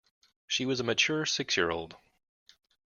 [0.47, 1.95] She was a mature six-year-old.